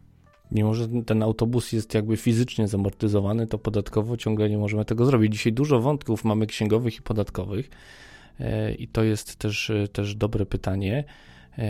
[0.52, 5.32] Mimo, że ten autobus jest jakby fizycznie zamortyzowany, to podatkowo ciągle nie możemy tego zrobić.
[5.32, 7.70] Dzisiaj dużo wątków mamy księgowych i podatkowych
[8.40, 11.04] e, i to jest też, też dobre pytanie.
[11.58, 11.64] E,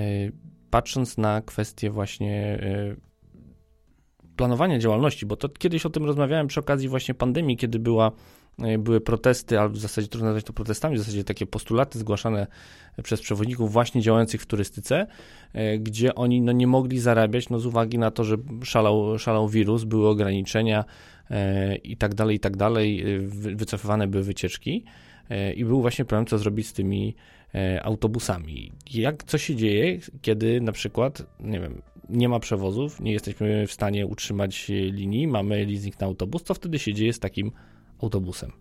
[0.71, 2.61] patrząc na kwestię właśnie
[4.41, 8.13] planowania działalności, bo to kiedyś o tym rozmawiałem przy okazji właśnie pandemii, kiedy była,
[8.59, 12.47] e, były protesty, albo w zasadzie trudno nazwać to protestami, w zasadzie takie postulaty zgłaszane
[13.03, 15.07] przez przewodników właśnie działających w turystyce,
[15.53, 19.49] e, gdzie oni no, nie mogli zarabiać no, z uwagi na to, że szalał, szalał
[19.49, 20.85] wirus, były ograniczenia
[21.31, 23.05] e, i tak dalej, i tak dalej,
[23.57, 24.85] wycofywane były wycieczki
[25.57, 27.15] i był właśnie problem, co zrobić z tymi
[27.83, 28.73] autobusami.
[28.91, 33.73] Jak, co się dzieje, kiedy na przykład, nie wiem, nie ma przewozów, nie jesteśmy w
[33.73, 37.53] stanie utrzymać linii, mamy leasing na autobus, co wtedy się dzieje z takim
[38.03, 38.53] autobusem?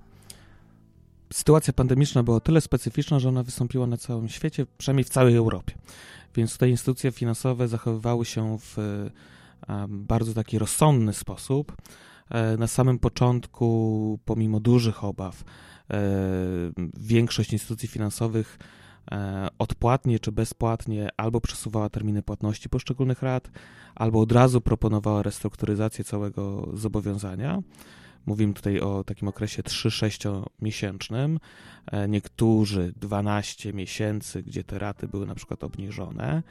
[1.34, 5.74] Sytuacja pandemiczna była tyle specyficzna, że ona wystąpiła na całym świecie, przynajmniej w całej Europie.
[6.36, 8.78] Więc te instytucje finansowe zachowywały się w
[9.90, 11.76] bardzo taki rozsądny sposób.
[12.30, 15.44] E, na samym początku, pomimo dużych obaw,
[15.90, 16.00] e,
[16.98, 18.89] większość instytucji finansowych E,
[19.60, 23.52] odpłatnie czy bezpłatnie albo przesuwała terminy płatności poszczególnych rat,
[23.96, 27.62] albo od razu proponowała restrukturyzację całego zobowiązania.
[28.26, 31.40] Mówimy tutaj o takim okresie 3-6 miesięcznym,
[31.92, 36.44] e, niektórzy 12 miesięcy, gdzie te raty były na przykład obniżone.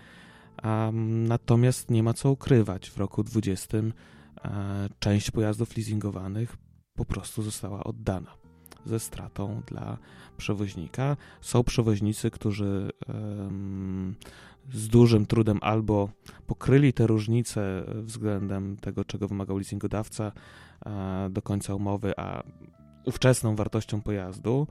[1.28, 6.56] Natomiast nie ma co ukrywać, w roku 20 e, część pojazdów leasingowanych
[6.94, 8.47] po prostu została oddana
[8.88, 9.98] ze stratą dla
[10.36, 11.16] przewoźnika.
[11.40, 12.90] Są przewoźnicy, którzy
[14.72, 16.08] z dużym trudem albo
[16.46, 20.32] pokryli te różnice względem tego, czego wymagał leasingodawca
[20.86, 22.42] e, do końca umowy, a
[23.04, 24.66] ówczesną wartością pojazdu.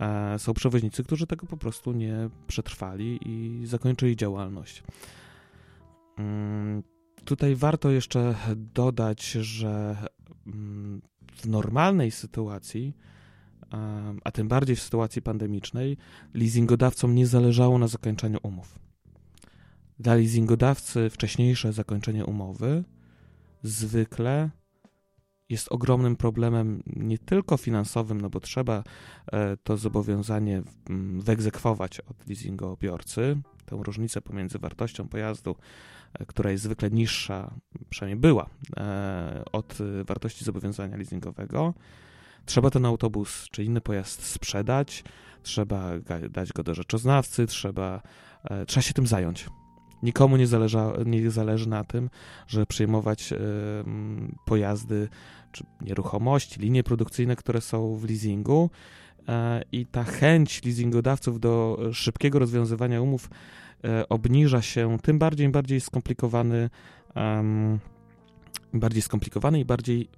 [0.00, 4.82] E, są przewoźnicy, którzy tego po prostu nie przetrwali i zakończyli działalność.
[6.18, 6.82] Mm,
[7.24, 9.96] tutaj warto jeszcze dodać, że
[10.46, 12.96] mm, w normalnej sytuacji,
[14.24, 15.96] a tym bardziej w sytuacji pandemicznej,
[16.34, 18.78] leasingodawcom nie zależało na zakończeniu umów.
[19.98, 22.84] Dla leasingodawcy wcześniejsze zakończenie umowy
[23.62, 24.50] zwykle
[25.48, 28.84] jest ogromnym problemem nie tylko finansowym, no bo trzeba
[29.32, 35.56] e, to zobowiązanie mm, wyegzekwować od leasingobiorcy, tę różnicę pomiędzy wartością pojazdu,
[36.14, 37.54] e, która jest zwykle niższa,
[37.90, 41.74] przynajmniej była, e, od wartości zobowiązania leasingowego.
[42.46, 45.04] Trzeba ten autobus czy inny pojazd sprzedać,
[45.42, 45.90] trzeba
[46.30, 48.02] dać go do rzeczoznawcy, trzeba,
[48.66, 49.46] trzeba się tym zająć.
[50.02, 52.10] Nikomu nie, zależa, nie zależy na tym,
[52.46, 53.36] żeby przyjmować y,
[54.44, 55.08] pojazdy
[55.52, 58.70] czy nieruchomości, linie produkcyjne, które są w leasingu.
[59.20, 59.24] Y,
[59.72, 63.30] I ta chęć leasingodawców do szybkiego rozwiązywania umów
[64.08, 66.70] obniża się, tym bardziej im bardziej skomplikowany,
[68.74, 70.08] bardziej skomplikowany i bardziej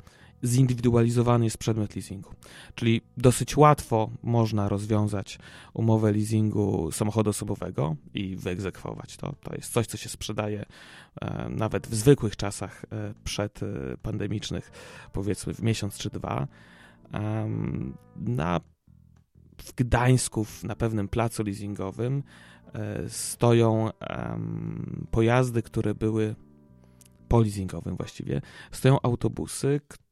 [0.44, 2.30] zindywidualizowany jest przedmiot leasingu.
[2.74, 5.38] Czyli dosyć łatwo można rozwiązać
[5.74, 9.34] umowę leasingu samochodu osobowego i wyegzekwować to.
[9.42, 10.64] To jest coś, co się sprzedaje
[11.20, 14.70] e, nawet w zwykłych czasach e, przedpandemicznych,
[15.12, 16.48] powiedzmy w miesiąc czy dwa.
[17.14, 17.48] E,
[18.16, 18.60] na,
[19.58, 22.22] w Gdańsku, na pewnym placu leasingowym,
[22.74, 23.90] e, stoją
[25.10, 26.34] pojazdy, które były
[27.28, 30.05] po leasingowym właściwie, stoją autobusy, które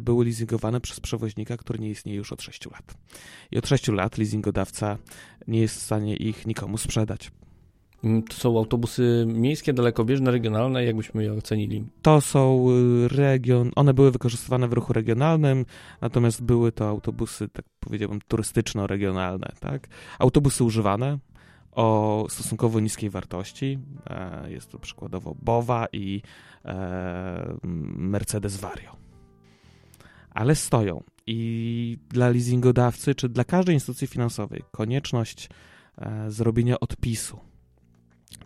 [0.00, 2.94] były leasingowane przez przewoźnika, który nie istnieje już od 6 lat.
[3.50, 4.98] I od 6 lat leasingodawca
[5.48, 7.30] nie jest w stanie ich nikomu sprzedać.
[8.04, 11.84] Mm, to są autobusy miejskie, dalekobieżne, regionalne, jakbyśmy je ocenili?
[12.02, 15.66] To są y, region, one były wykorzystywane w ruchu regionalnym,
[16.00, 19.88] natomiast były to autobusy, tak powiedziałbym, turystyczno-regionalne, tak?
[20.18, 21.18] Autobusy używane
[21.72, 26.22] o stosunkowo niskiej wartości, e, jest to przykładowo Bowa i
[26.64, 27.56] e,
[27.96, 29.03] Mercedes Vario
[30.34, 31.02] ale stoją.
[31.26, 35.48] I dla leasingodawcy, czy dla każdej instytucji finansowej, konieczność
[35.98, 37.40] e, zrobienia odpisu,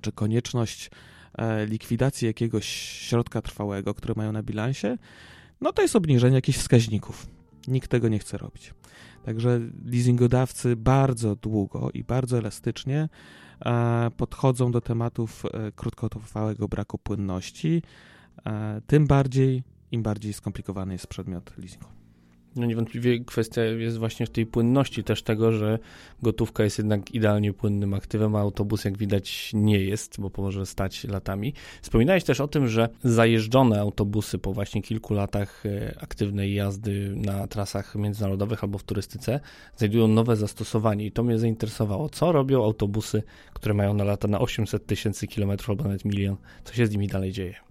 [0.01, 0.91] czy konieczność
[1.35, 2.67] e, likwidacji jakiegoś
[3.09, 4.99] środka trwałego, które mają na bilansie,
[5.61, 7.27] no to jest obniżenie jakichś wskaźników.
[7.69, 8.75] Nikt tego nie chce robić.
[9.25, 13.09] Także leasingodawcy bardzo długo i bardzo elastycznie
[13.65, 15.43] e, podchodzą do tematów
[15.77, 17.83] krótkotrwałego braku płynności,
[18.87, 21.89] tym bardziej im bardziej skomplikowany jest przedmiot leasingu.
[22.57, 25.79] No niewątpliwie kwestia jest właśnie w tej płynności też tego, że
[26.23, 31.05] gotówka jest jednak idealnie płynnym aktywem, a autobus jak widać nie jest, bo może stać
[31.05, 31.55] latami.
[31.83, 37.47] Wspominałeś też o tym, że zajeżdżone autobusy po właśnie kilku latach e, aktywnej jazdy na
[37.47, 39.41] trasach międzynarodowych albo w turystyce
[39.77, 42.09] znajdują nowe zastosowanie i to mnie zainteresowało.
[42.09, 43.23] Co robią autobusy,
[43.55, 46.37] które mają na lata na 800 tysięcy kilometrów albo nawet milion?
[46.65, 47.68] Co się z nimi dalej dzieje?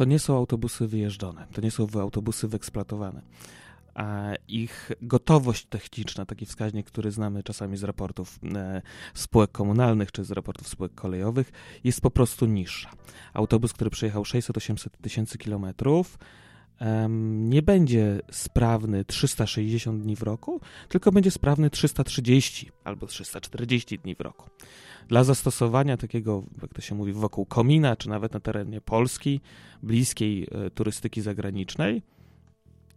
[0.00, 3.22] To nie są autobusy wyjeżdżone, to nie są autobusy wyeksploatowane.
[3.94, 8.82] A ich gotowość techniczna, taki wskaźnik, który znamy czasami z raportów e,
[9.14, 11.52] spółek komunalnych czy z raportów spółek kolejowych,
[11.84, 12.90] jest po prostu niższa.
[13.34, 16.18] Autobus, który przejechał 600-800 tysięcy kilometrów,
[17.28, 24.20] nie będzie sprawny 360 dni w roku, tylko będzie sprawny 330 albo 340 dni w
[24.20, 24.50] roku.
[25.08, 29.40] Dla zastosowania takiego, jak to się mówi, wokół komina, czy nawet na terenie Polski,
[29.82, 32.02] bliskiej e, turystyki zagranicznej,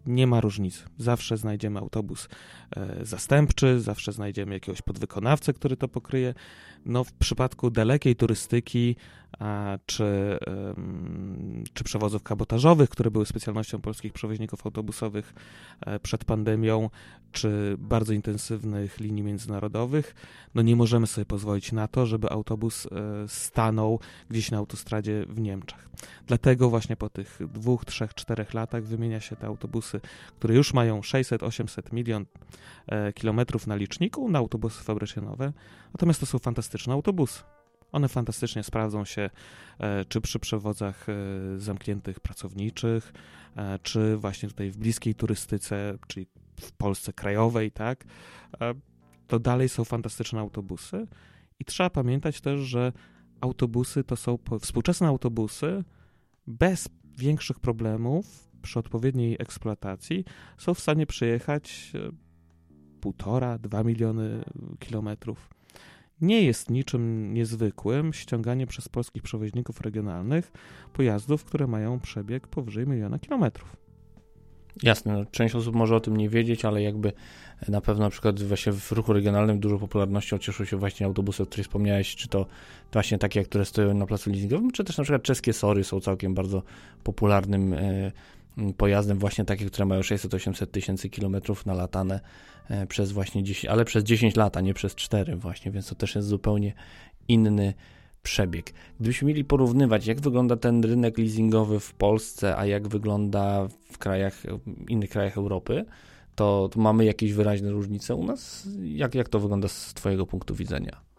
[0.05, 0.83] nie ma różnicy.
[0.97, 2.29] Zawsze znajdziemy autobus
[2.75, 6.33] e, zastępczy, zawsze znajdziemy jakiegoś podwykonawcę, który to pokryje.
[6.85, 8.95] No, w przypadku dalekiej turystyki
[9.85, 10.39] czy,
[11.73, 15.33] czy przewozów kabotażowych, które były specjalnością polskich przewoźników autobusowych
[15.81, 16.89] e, przed pandemią,
[17.31, 20.15] czy bardzo intensywnych linii międzynarodowych,
[20.55, 22.89] no nie możemy sobie pozwolić na to, żeby autobus e,
[23.27, 25.89] stanął gdzieś na autostradzie w Niemczech.
[26.27, 30.01] Dlatego właśnie po tych dwóch, trzech, czterech latach wymienia się te autobusy,
[30.39, 32.25] które już mają 600, 800 milion
[32.87, 35.53] e, kilometrów na liczniku, na autobusy fabrycznie nowe,
[35.93, 37.43] natomiast to są fantastyczne autobusy
[37.93, 39.29] One fantastycznie sprawdzą się
[39.79, 41.13] e, czy przy przewozach e,
[41.59, 43.13] zamkniętych pracowniczych,
[43.55, 46.27] e, czy właśnie tutaj w bliskiej turystyce, czyli
[46.61, 48.05] w Polsce krajowej, tak?
[49.27, 51.07] To dalej są fantastyczne autobusy.
[51.59, 52.91] I trzeba pamiętać też, że
[53.41, 55.83] autobusy to są współczesne autobusy
[56.47, 60.25] bez większych problemów przy odpowiedniej eksploatacji
[60.57, 61.91] są w stanie przejechać
[63.01, 64.43] półtora, dwa miliony
[64.79, 65.49] kilometrów.
[66.23, 70.51] Nie jest niczym niezwykłym ściąganie przez polskich przewoźników regionalnych
[70.93, 73.75] pojazdów, które mają przebieg powyżej miliona kilometrów.
[74.83, 77.13] Jasne, no, część osób może o tym nie wiedzieć, ale jakby
[77.67, 81.45] na pewno na przykład właśnie w ruchu regionalnym dużą popularnością cieszą się właśnie autobusy, o
[81.45, 82.45] których wspomniałeś, czy to
[82.93, 86.33] właśnie takie, które stoją na placu leasingowym, czy też na przykład czeskie Sory są całkiem
[86.33, 86.63] bardzo
[87.03, 88.11] popularnym e,
[88.77, 92.19] pojazdem, właśnie takie, które mają 600-800 tysięcy kilometrów nalatane
[92.69, 95.95] e, przez właśnie 10, ale przez 10 lat, a nie przez 4 właśnie, więc to
[95.95, 96.73] też jest zupełnie
[97.27, 97.73] inny
[98.23, 98.73] przebieg.
[98.99, 104.43] Gdybyśmy mieli porównywać, jak wygląda ten rynek leasingowy w Polsce, a jak wygląda w krajach,
[104.89, 105.85] innych krajach Europy,
[106.35, 108.67] to, to mamy jakieś wyraźne różnice u nas?
[108.83, 111.12] Jak, jak to wygląda z Twojego punktu widzenia?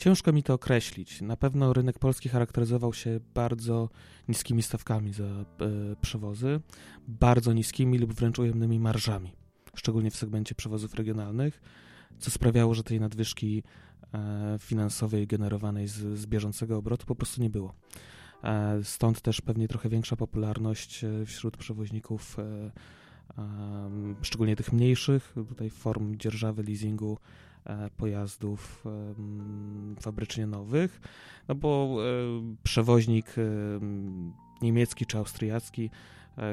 [0.00, 1.20] Ciężko mi to określić.
[1.20, 3.88] Na pewno rynek polski charakteryzował się bardzo
[4.28, 5.44] niskimi stawkami za e,
[6.00, 6.60] przewozy,
[7.08, 9.32] bardzo niskimi lub wręcz ujemnymi marżami,
[9.74, 11.60] szczególnie w segmencie przewozów regionalnych,
[12.18, 13.62] co sprawiało, że tej nadwyżki
[14.14, 17.74] e, finansowej generowanej z, z bieżącego obrotu po prostu nie było.
[18.42, 22.70] E, stąd też pewnie trochę większa popularność e, wśród przewoźników, e,
[24.22, 27.18] szczególnie tych mniejszych, tutaj form dzierżawy, leasingu,
[27.96, 28.84] pojazdów
[30.00, 31.00] fabrycznie nowych,
[31.48, 33.42] no bo e, przewoźnik e,
[34.62, 35.90] niemiecki czy austriacki,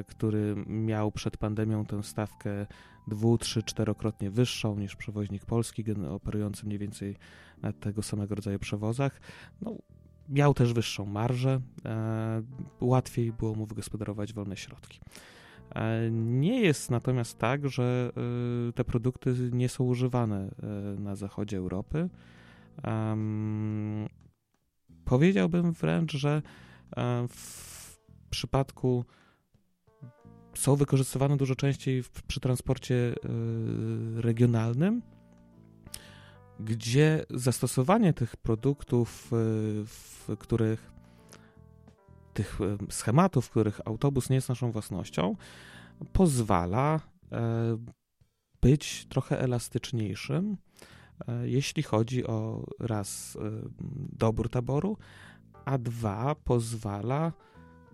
[0.08, 2.66] który miał przed pandemią tę stawkę
[3.08, 7.16] dwu, trzy, czterokrotnie wyższą niż przewoźnik polski, operujący mniej więcej
[7.62, 9.22] na tego samego rodzaju przewozach,
[9.62, 9.76] no,
[10.30, 11.62] miał też wyższą marżę,
[12.82, 15.00] łatwiej było mu wygospodarować wolne środki.
[15.76, 18.12] E, nie jest natomiast tak, że
[18.70, 20.68] e, te produkty nie są używane e,
[21.00, 22.10] na zachodzie Europy.
[25.06, 26.42] Powiedziałbym wręcz, że
[27.30, 27.98] w
[28.30, 29.06] przypadku
[30.54, 33.16] są wykorzystywane dużo częściej przy transporcie
[34.16, 35.02] regionalnym,
[36.60, 39.28] gdzie zastosowanie tych produktów,
[39.86, 40.92] w których
[42.38, 45.36] tych schematów, w których autobus nie jest naszą własnością,
[46.14, 47.00] pozwala
[47.32, 47.78] e,
[48.62, 50.58] być trochę elastyczniejszym,
[51.28, 53.70] e, jeśli chodzi o raz e,
[54.14, 54.98] dobór taboru,
[55.66, 57.34] a dwa pozwala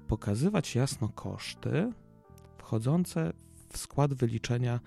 [0.07, 1.91] pokazywać jasno koszty
[2.57, 3.33] wchodzące
[3.69, 4.79] w skład wyliczenia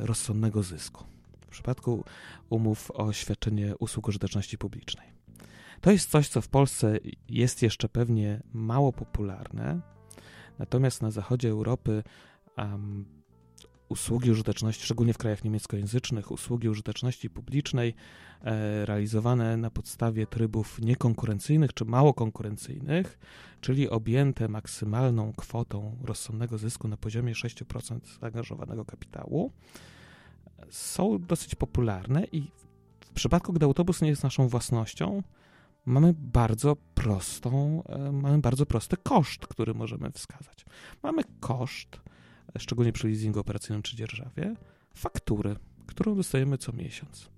[0.00, 1.04] rozsądnego zysku.
[1.40, 2.04] W przypadku
[2.50, 5.13] umów o świadczenie usług użyteczności publicznej.
[5.80, 9.80] To jest coś, co w Polsce jest jeszcze pewnie mało popularne,
[10.58, 12.02] natomiast na zachodzie Europy
[12.56, 13.04] um,
[13.88, 17.94] usługi użyteczności, szczególnie w krajach niemieckojęzycznych, usługi użyteczności publicznej
[18.42, 23.18] e, realizowane na podstawie trybów niekonkurencyjnych czy mało konkurencyjnych,
[23.60, 29.52] czyli objęte maksymalną kwotą rozsądnego zysku na poziomie 6% zaangażowanego kapitału,
[30.70, 32.50] są dosyć popularne i
[33.00, 35.22] w przypadku, gdy autobus nie jest naszą własnością,
[35.86, 40.64] mamy bardzo prostą, e, mamy bardzo prosty koszt, który możemy wskazać.
[41.02, 42.00] Mamy koszt,
[42.58, 44.54] szczególnie przy leasingu operacyjnym czy dzierżawie,
[44.94, 47.30] faktury, którą dostajemy co miesiąc.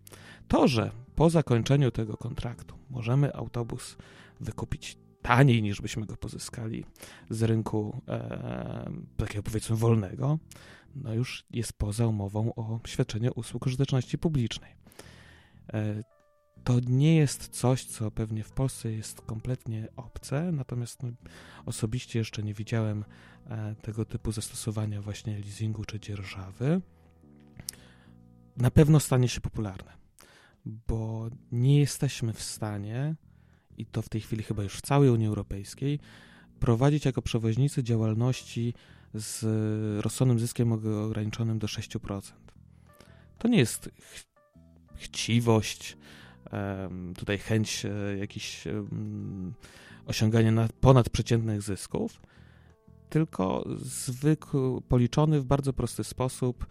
[0.48, 3.96] To, że po zakończeniu tego kontraktu możemy autobus
[4.40, 6.84] wykupić taniej niż byśmy go pozyskali
[7.30, 10.38] z rynku e, takiego powiedzmy wolnego,
[10.94, 14.70] no już jest poza umową o świadczenie usług użyteczności publicznej.
[15.72, 16.02] E,
[16.66, 21.08] to nie jest coś, co pewnie w Polsce jest kompletnie obce, natomiast no,
[21.66, 23.04] osobiście jeszcze nie widziałem
[23.46, 26.80] e, tego typu zastosowania właśnie leasingu czy dzierżawy.
[28.56, 29.92] Na pewno stanie się popularne,
[30.64, 33.14] bo nie jesteśmy w stanie,
[33.78, 36.00] i to w tej chwili chyba już w całej Unii Europejskiej,
[36.60, 38.74] prowadzić jako przewoźnicy działalności
[39.14, 39.44] z
[40.04, 42.20] rozsądnym zyskiem ograniczonym do 6%.
[43.38, 44.24] To nie jest ch
[44.96, 45.96] chciwość,
[47.16, 48.64] tutaj chęć e, jakichś
[50.06, 52.20] osiągania ponadprzeciętnych zysków,
[53.08, 56.66] tylko zwykły, policzony w bardzo prosty sposób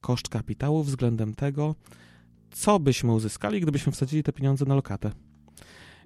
[0.00, 1.74] koszt kapitału względem tego,
[2.50, 5.12] co byśmy uzyskali, gdybyśmy wsadzili te pieniądze na lokatę.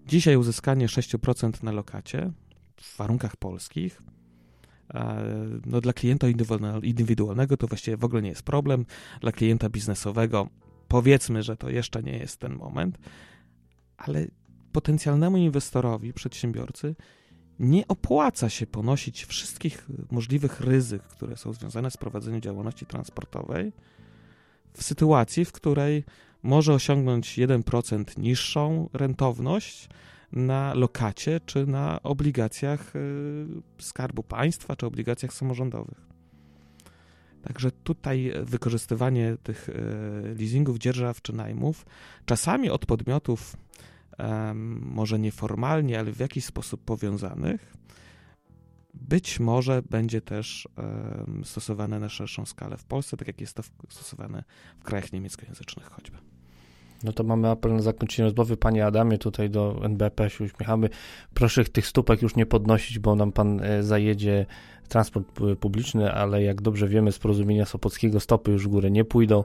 [0.06, 2.32] Dzisiaj uzyskanie 6% na lokacie
[2.76, 4.02] w warunkach polskich
[4.94, 5.24] e,
[5.66, 6.26] no dla klienta
[6.82, 8.86] indywidualnego to właściwie w ogóle nie jest problem.
[9.20, 10.48] Dla klienta biznesowego
[10.88, 12.98] powiedzmy, że to jeszcze nie jest ten moment,
[13.96, 14.26] ale
[14.72, 16.94] potencjalnemu inwestorowi, przedsiębiorcy,
[17.58, 23.72] nie opłaca się ponosić wszystkich możliwych ryzyk, które są związane z prowadzeniem działalności transportowej,
[24.72, 26.04] w sytuacji, w której
[26.42, 29.88] może osiągnąć 1% niższą rentowność
[30.32, 33.46] na lokacie czy na obligacjach y,
[33.78, 36.07] Skarbu Państwa czy obligacjach samorządowych.
[37.42, 39.72] Także tutaj wykorzystywanie tych y,
[40.38, 41.86] leasingów, dzierżaw czy najmów
[42.26, 43.56] czasami od podmiotów
[44.80, 47.76] może nieformalnie, ale w jakiś sposób powiązanych,
[48.94, 50.68] być może będzie też
[51.44, 54.44] stosowane na szerszą skalę w Polsce, tak jak jest to stosowane
[54.80, 56.27] w krajach niemieckojęzycznych choćby.
[57.04, 58.56] No to mamy apel na zakończenie rozmowy.
[58.56, 60.88] Panie Adamie, tutaj do NBP się uśmiechamy.
[61.34, 64.46] Proszę tych stópek już nie podnosić, bo nam pan e, zajedzie
[64.88, 65.26] transport
[65.60, 69.44] publiczny, ale jak dobrze wiemy z porozumienia Sopockiego stopy już w górę nie pójdą,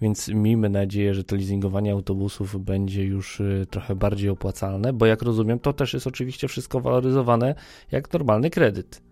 [0.00, 5.22] więc miejmy nadzieję, że to leasingowanie autobusów będzie już e, trochę bardziej opłacalne, bo jak
[5.22, 7.54] rozumiem, to też jest oczywiście wszystko waloryzowane
[7.92, 9.02] jak normalny kredyt.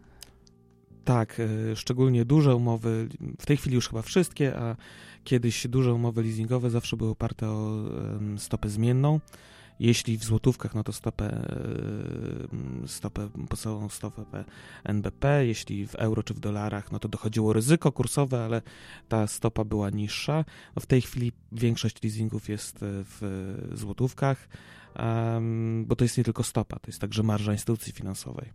[1.04, 4.76] Tak, e, szczególnie duże umowy, w tej chwili już chyba wszystkie, a
[5.24, 7.84] kiedyś duże umowy leasingowe zawsze były oparte o
[8.36, 9.20] stopę zmienną.
[9.80, 11.46] Jeśli w złotówkach, no to stopę,
[12.86, 14.44] stopę podstawową stopę
[14.84, 18.62] NBP, jeśli w euro czy w dolarach, no to dochodziło ryzyko kursowe, ale
[19.08, 20.44] ta stopa była niższa.
[20.76, 23.20] No w tej chwili większość leasingów jest w
[23.72, 24.48] złotówkach,
[25.84, 28.52] bo to jest nie tylko stopa, to jest także marża instytucji finansowej.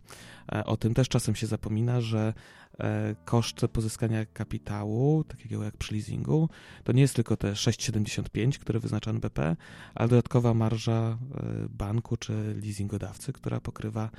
[0.52, 2.34] E, o tym też czasem się zapomina, że
[2.80, 6.48] e, koszt pozyskania kapitału, takiego jak przy leasingu,
[6.84, 9.56] to nie jest tylko te 6,75, które wyznacza NBP,
[9.94, 11.16] ale dodatkowa marża e,
[11.68, 14.10] banku czy leasingodawcy, która pokrywa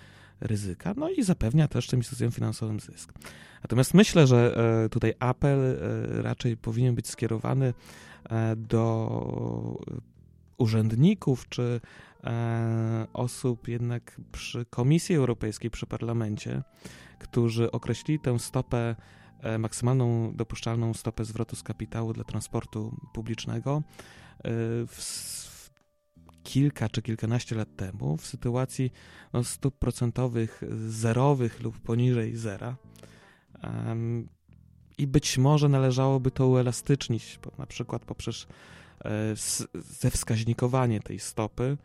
[0.42, 3.14] ryzyka, no i zapewnia też tym instytucjom finansowym zysk.
[3.64, 4.56] Natomiast myślę, że
[4.92, 5.80] tutaj apel
[6.22, 7.74] raczej powinien być skierowany
[8.58, 9.80] do
[10.58, 11.82] urzędników czy
[12.24, 16.64] E, osób jednak przy Komisji Europejskiej, przy parlamencie,
[17.20, 18.96] którzy określili tę stopę,
[19.42, 23.84] e, maksymalną dopuszczalną stopę zwrotu z kapitału dla transportu publicznego
[24.38, 24.42] e,
[24.88, 25.70] w
[26.44, 28.92] kilka czy kilkanaście lat temu w sytuacji
[29.34, 32.76] no, stóp procentowych zerowych lub poniżej zera.
[34.98, 38.48] I być może należałoby to uelastycznić, na przykład poprzez
[39.74, 41.78] zewskaźnikowanie tej stopy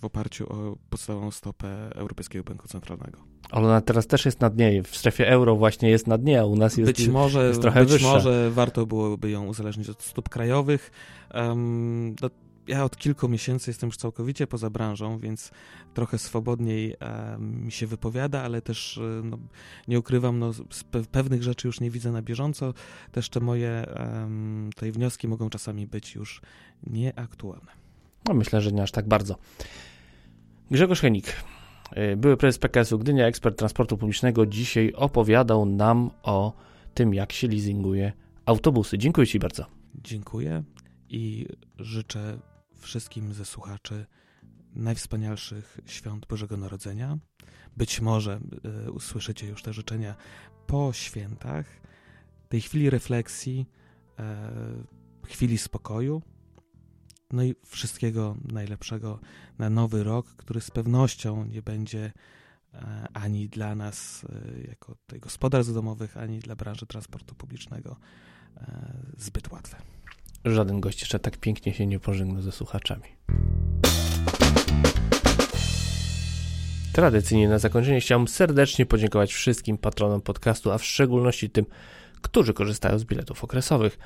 [0.00, 3.18] w oparciu o podstawową stopę Europejskiego Banku Centralnego.
[3.50, 4.82] Ale ona teraz też jest na dnie.
[4.82, 7.80] W strefie euro właśnie jest na dnie, a u nas jest, być może, jest trochę
[7.80, 8.12] być wyższa.
[8.12, 10.90] może warto byłoby ją uzależnić od stóp krajowych.
[11.34, 12.16] Um,
[12.68, 15.50] ja od kilku miesięcy jestem już całkowicie poza branżą, więc
[15.94, 19.38] trochę swobodniej um, mi się wypowiada, ale też e, no,
[19.88, 20.52] nie ukrywam, no,
[21.12, 22.74] pewnych rzeczy już nie widzę na bieżąco.
[23.12, 26.40] Też te moje um, te wnioski mogą czasami być już
[26.86, 27.72] nieaktualne.
[28.28, 29.36] No myślę, że nie aż tak bardzo.
[30.70, 31.36] Grzegorz Henik,
[32.12, 36.52] y, były prezes PKS-u Gdynia, ekspert transportu publicznego, dzisiaj opowiadał nam o
[36.94, 38.12] tym, jak się leasinguje
[38.46, 38.98] autobusy.
[38.98, 39.66] Dziękuję Ci bardzo.
[40.04, 40.62] Dziękuję
[41.08, 41.46] i
[41.78, 42.38] życzę
[42.78, 44.06] wszystkim ze słuchaczy
[44.74, 47.18] najwspanialszych świąt Bożego Narodzenia.
[47.76, 48.40] Być może
[48.86, 50.14] y, usłyszycie już te życzenia
[50.66, 51.66] po świętach,
[52.48, 53.66] tej chwili refleksji,
[55.24, 56.22] y, chwili spokoju,
[57.30, 59.20] no i wszystkiego najlepszego
[59.58, 62.12] na nowy rok, który z pewnością nie będzie
[62.74, 64.26] e, ani dla nas,
[64.68, 67.96] jako gospodarstw domowych, ani dla branży transportu publicznego
[69.16, 69.76] zbyt łatwe.
[70.44, 73.04] Żaden gość jeszcze tak pięknie się nie pożegnał ze słuchaczami.
[76.92, 81.66] Tradycyjnie na zakończenie chciałbym serdecznie podziękować wszystkim patronom podcastu, a w szczególności tym,
[82.22, 83.98] którzy korzystają z biletów okresowych.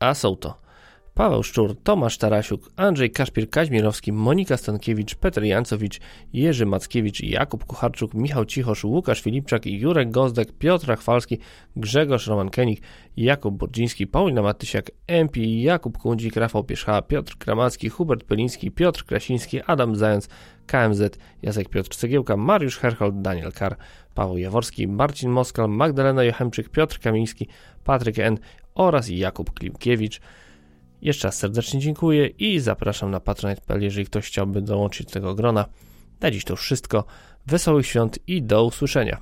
[0.00, 0.67] A są to
[1.18, 6.00] Paweł Szczur, Tomasz Tarasiuk, Andrzej Kaszpir Kaźmirowski, Monika Stankiewicz, Petr Jancowicz,
[6.32, 11.38] Jerzy Mackiewicz, Jakub Kucharczuk, Michał Cichosz, Łukasz Filipczak, Jurek Gozdek, Piotr Chwalski,
[11.76, 12.82] Grzegorz Roman-Kenik,
[13.16, 19.62] Jakub Burdziński, Paulina Matysiak, MP, Jakub Kundzik, Rafał Pierzcha, Piotr Kramacki, Hubert Peliński, Piotr Krasiński,
[19.66, 20.28] Adam Zając,
[20.66, 23.76] KMZ, Jacek Piotr Cegiełka, Mariusz Herhold, Daniel Kar,
[24.14, 27.48] Paweł Jaworski, Marcin Moskal, Magdalena Jochemczyk, Piotr Kamiński,
[27.84, 28.38] Patryk N.
[28.74, 30.20] oraz Jakub Klimkiewicz.
[31.02, 35.66] Jeszcze raz serdecznie dziękuję i zapraszam na patronite.pl, jeżeli ktoś chciałby dołączyć do tego grona.
[36.20, 37.04] Na dziś to wszystko.
[37.46, 39.20] Wesołych świąt i do usłyszenia.